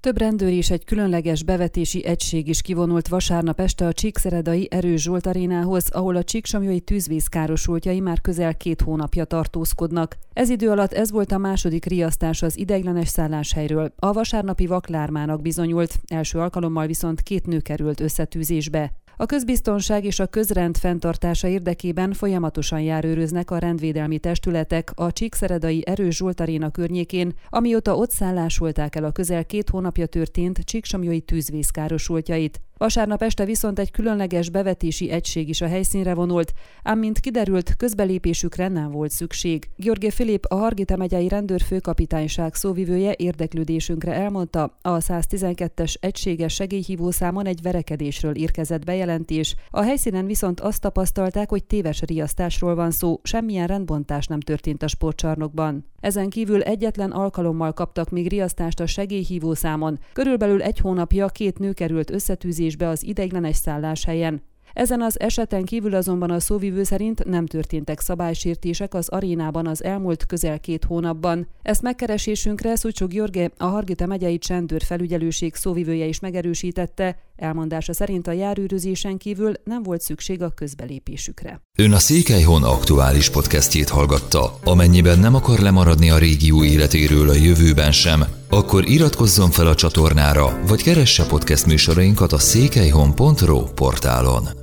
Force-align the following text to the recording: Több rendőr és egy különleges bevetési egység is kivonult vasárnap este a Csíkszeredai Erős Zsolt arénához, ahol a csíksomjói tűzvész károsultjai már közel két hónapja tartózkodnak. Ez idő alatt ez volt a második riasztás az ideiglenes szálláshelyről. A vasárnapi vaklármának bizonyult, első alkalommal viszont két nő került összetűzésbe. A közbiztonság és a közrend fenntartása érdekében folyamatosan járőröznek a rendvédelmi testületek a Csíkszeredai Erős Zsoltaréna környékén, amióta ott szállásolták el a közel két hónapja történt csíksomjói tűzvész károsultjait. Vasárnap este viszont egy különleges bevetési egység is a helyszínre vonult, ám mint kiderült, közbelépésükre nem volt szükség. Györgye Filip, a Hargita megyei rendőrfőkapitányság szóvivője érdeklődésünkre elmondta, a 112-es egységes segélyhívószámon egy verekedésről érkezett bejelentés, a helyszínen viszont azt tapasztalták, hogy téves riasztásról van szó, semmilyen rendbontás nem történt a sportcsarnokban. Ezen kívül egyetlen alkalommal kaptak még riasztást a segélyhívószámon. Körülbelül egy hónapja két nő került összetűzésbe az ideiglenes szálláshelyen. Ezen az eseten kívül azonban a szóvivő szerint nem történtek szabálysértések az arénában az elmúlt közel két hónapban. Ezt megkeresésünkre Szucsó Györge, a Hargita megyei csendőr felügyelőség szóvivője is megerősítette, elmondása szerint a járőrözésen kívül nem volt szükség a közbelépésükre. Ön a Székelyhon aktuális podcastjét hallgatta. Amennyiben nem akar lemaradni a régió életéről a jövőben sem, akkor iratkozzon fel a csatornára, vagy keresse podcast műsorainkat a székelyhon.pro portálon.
Több 0.00 0.18
rendőr 0.18 0.52
és 0.52 0.70
egy 0.70 0.84
különleges 0.84 1.42
bevetési 1.42 2.04
egység 2.04 2.48
is 2.48 2.62
kivonult 2.62 3.08
vasárnap 3.08 3.60
este 3.60 3.86
a 3.86 3.92
Csíkszeredai 3.92 4.68
Erős 4.70 5.02
Zsolt 5.02 5.26
arénához, 5.26 5.90
ahol 5.90 6.16
a 6.16 6.24
csíksomjói 6.24 6.80
tűzvész 6.80 7.26
károsultjai 7.26 8.00
már 8.00 8.20
közel 8.20 8.56
két 8.56 8.80
hónapja 8.80 9.24
tartózkodnak. 9.24 10.16
Ez 10.32 10.48
idő 10.48 10.70
alatt 10.70 10.92
ez 10.92 11.10
volt 11.10 11.32
a 11.32 11.38
második 11.38 11.84
riasztás 11.84 12.42
az 12.42 12.58
ideiglenes 12.58 13.08
szálláshelyről. 13.08 13.92
A 13.96 14.12
vasárnapi 14.12 14.66
vaklármának 14.66 15.42
bizonyult, 15.42 16.00
első 16.06 16.38
alkalommal 16.38 16.86
viszont 16.86 17.20
két 17.20 17.46
nő 17.46 17.60
került 17.60 18.00
összetűzésbe. 18.00 18.92
A 19.20 19.26
közbiztonság 19.26 20.04
és 20.04 20.18
a 20.18 20.26
közrend 20.26 20.76
fenntartása 20.76 21.48
érdekében 21.48 22.12
folyamatosan 22.12 22.80
járőröznek 22.80 23.50
a 23.50 23.58
rendvédelmi 23.58 24.18
testületek 24.18 24.92
a 24.94 25.12
Csíkszeredai 25.12 25.82
Erős 25.86 26.16
Zsoltaréna 26.16 26.70
környékén, 26.70 27.32
amióta 27.48 27.96
ott 27.96 28.10
szállásolták 28.10 28.96
el 28.96 29.04
a 29.04 29.12
közel 29.12 29.44
két 29.44 29.70
hónapja 29.70 30.06
történt 30.06 30.58
csíksomjói 30.58 31.20
tűzvész 31.20 31.68
károsultjait. 31.68 32.60
Vasárnap 32.80 33.22
este 33.22 33.44
viszont 33.44 33.78
egy 33.78 33.90
különleges 33.90 34.50
bevetési 34.50 35.10
egység 35.10 35.48
is 35.48 35.60
a 35.60 35.66
helyszínre 35.66 36.14
vonult, 36.14 36.52
ám 36.82 36.98
mint 36.98 37.20
kiderült, 37.20 37.76
közbelépésükre 37.76 38.68
nem 38.68 38.90
volt 38.90 39.10
szükség. 39.10 39.68
Györgye 39.76 40.10
Filip, 40.10 40.44
a 40.48 40.54
Hargita 40.54 40.96
megyei 40.96 41.28
rendőrfőkapitányság 41.28 42.54
szóvivője 42.54 43.14
érdeklődésünkre 43.16 44.12
elmondta, 44.12 44.78
a 44.82 44.98
112-es 44.98 45.94
egységes 46.00 46.54
segélyhívószámon 46.54 47.46
egy 47.46 47.62
verekedésről 47.62 48.36
érkezett 48.36 48.84
bejelentés, 48.84 49.54
a 49.70 49.82
helyszínen 49.82 50.26
viszont 50.26 50.60
azt 50.60 50.80
tapasztalták, 50.80 51.50
hogy 51.50 51.64
téves 51.64 52.00
riasztásról 52.00 52.74
van 52.74 52.90
szó, 52.90 53.20
semmilyen 53.22 53.66
rendbontás 53.66 54.26
nem 54.26 54.40
történt 54.40 54.82
a 54.82 54.88
sportcsarnokban. 54.88 55.89
Ezen 56.00 56.28
kívül 56.28 56.62
egyetlen 56.62 57.10
alkalommal 57.10 57.72
kaptak 57.72 58.10
még 58.10 58.28
riasztást 58.28 58.80
a 58.80 58.86
segélyhívószámon. 58.86 59.98
Körülbelül 60.12 60.62
egy 60.62 60.78
hónapja 60.78 61.28
két 61.28 61.58
nő 61.58 61.72
került 61.72 62.10
összetűzésbe 62.10 62.88
az 62.88 63.04
ideiglenes 63.04 63.56
szálláshelyen. 63.56 64.42
Ezen 64.72 65.02
az 65.02 65.20
eseten 65.20 65.64
kívül 65.64 65.94
azonban 65.94 66.30
a 66.30 66.40
szóvivő 66.40 66.82
szerint 66.82 67.24
nem 67.24 67.46
történtek 67.46 68.00
szabálysértések 68.00 68.94
az 68.94 69.08
arénában 69.08 69.66
az 69.66 69.84
elmúlt 69.84 70.26
közel 70.26 70.60
két 70.60 70.84
hónapban. 70.84 71.48
Ezt 71.62 71.82
megkeresésünkre 71.82 72.76
Szucsó 72.76 73.06
Györge, 73.06 73.50
a 73.56 73.64
Hargita 73.64 74.06
megyei 74.06 74.38
csendőr 74.38 74.82
felügyelőség 74.82 75.54
szóvivője 75.54 76.04
is 76.04 76.20
megerősítette, 76.20 77.16
elmondása 77.36 77.92
szerint 77.92 78.26
a 78.26 78.32
járőrözésen 78.32 79.16
kívül 79.16 79.52
nem 79.64 79.82
volt 79.82 80.00
szükség 80.00 80.42
a 80.42 80.50
közbelépésükre. 80.50 81.60
Ön 81.78 81.92
a 81.92 81.98
Székelyhon 81.98 82.62
aktuális 82.62 83.30
podcastjét 83.30 83.88
hallgatta. 83.88 84.58
Amennyiben 84.64 85.18
nem 85.18 85.34
akar 85.34 85.58
lemaradni 85.58 86.10
a 86.10 86.18
régió 86.18 86.64
életéről 86.64 87.28
a 87.28 87.34
jövőben 87.34 87.92
sem, 87.92 88.24
akkor 88.48 88.88
iratkozzon 88.88 89.50
fel 89.50 89.66
a 89.66 89.74
csatornára, 89.74 90.60
vagy 90.66 90.82
keresse 90.82 91.26
podcast 91.26 91.66
műsorainkat 91.66 92.32
a 92.32 92.38
székelyhon.pro 92.38 93.62
portálon. 93.62 94.59